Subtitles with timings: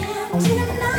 [0.00, 0.89] tonight.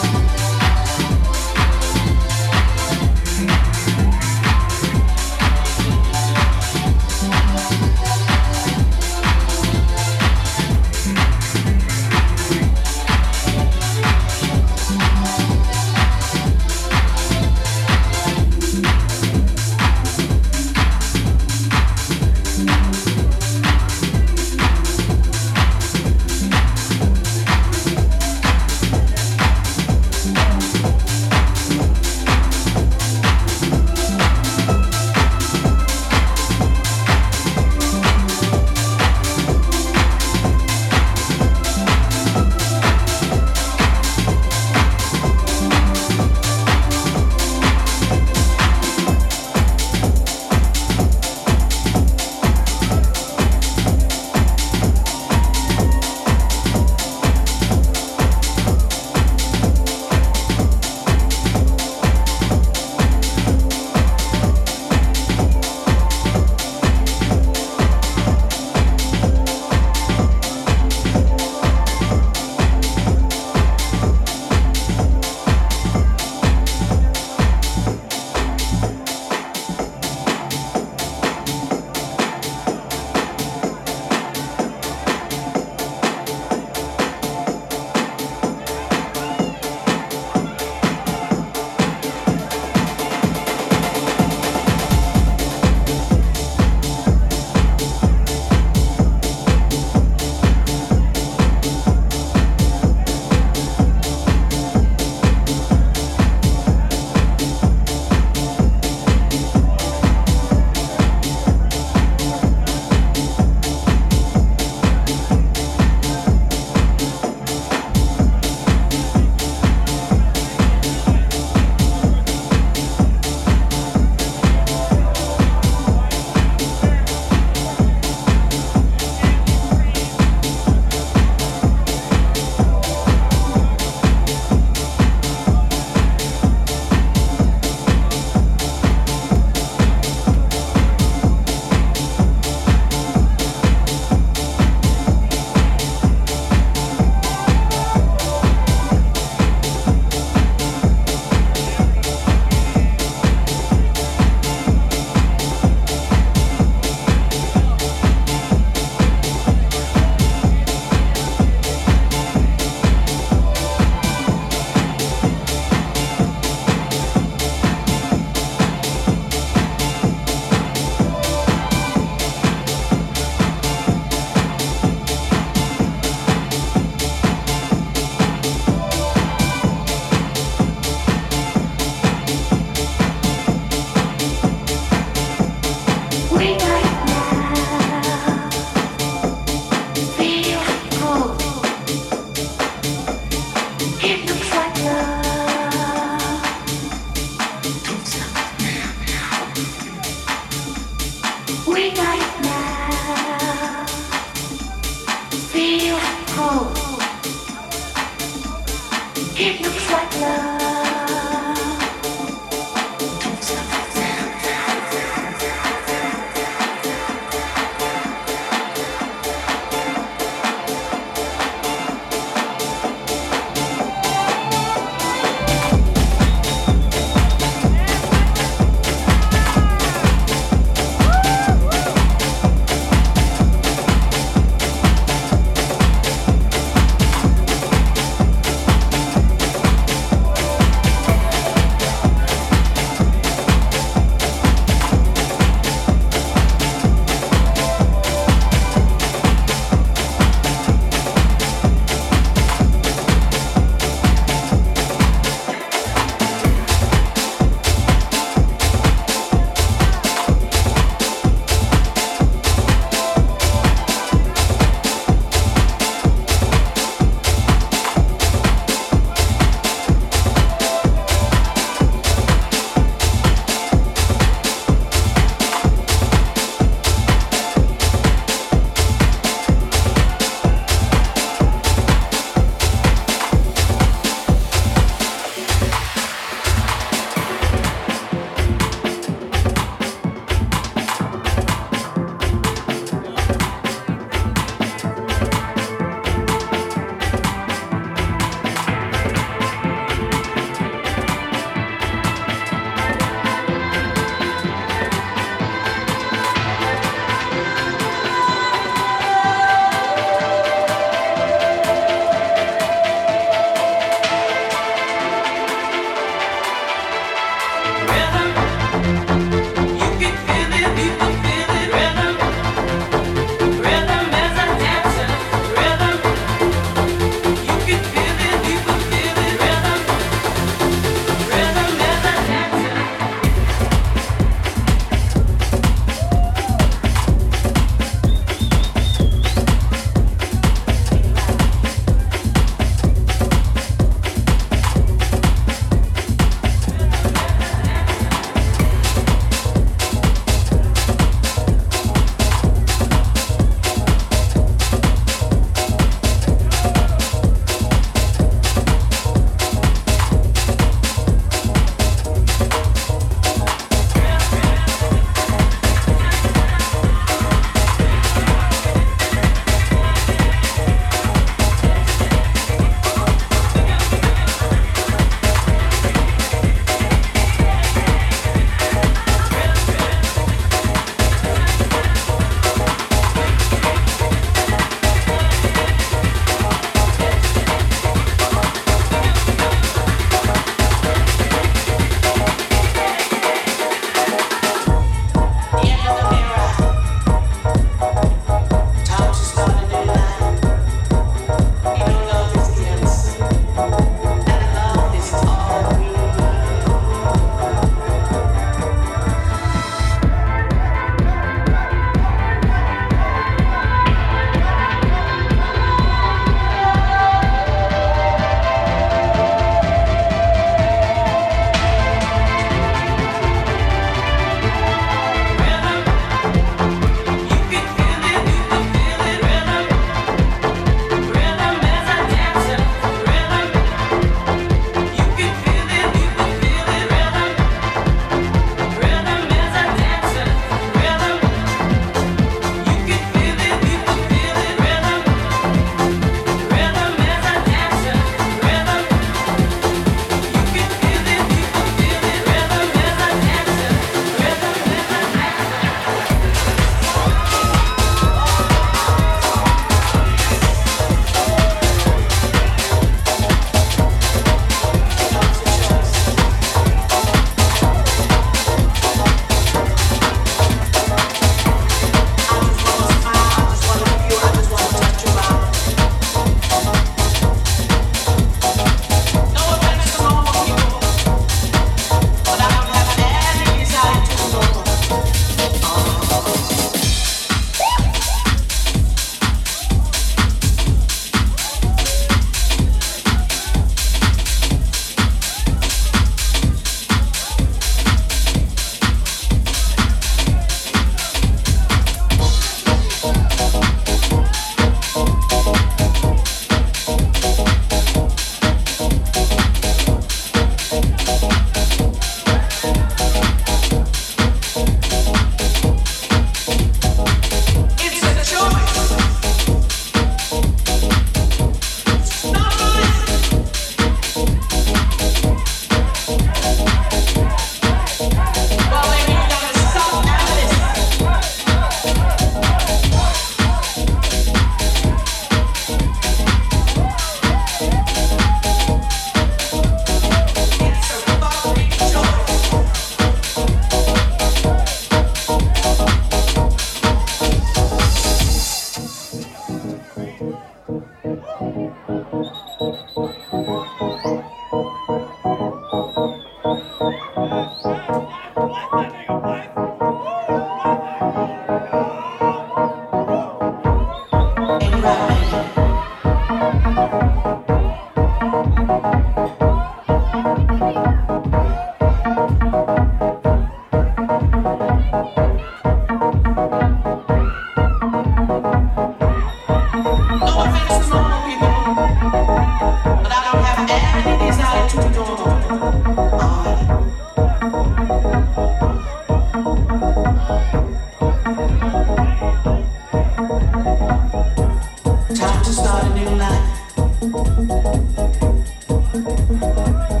[599.41, 600.00] right.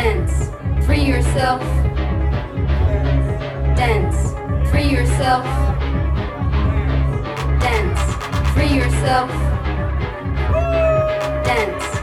[0.00, 0.48] Dance.
[0.86, 1.60] Free yourself.
[3.76, 4.32] Dance.
[4.70, 5.44] Free yourself.
[7.58, 8.02] Dance.
[8.54, 9.28] Free yourself.
[11.44, 11.97] Dance.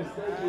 [0.00, 0.39] Your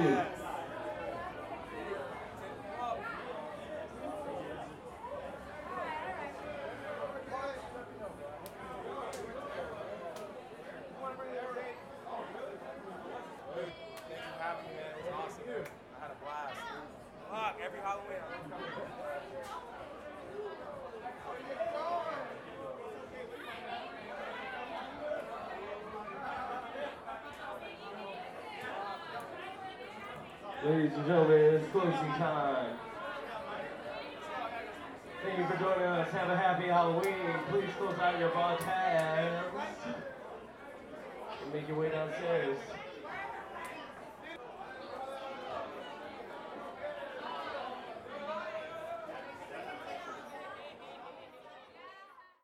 [30.92, 32.76] Ladies and gentlemen, it's closing time.
[35.24, 36.12] Thank you for joining us.
[36.12, 37.32] Have a happy Halloween.
[37.50, 39.56] Please close out your bar tabs
[41.44, 42.58] and make your way downstairs.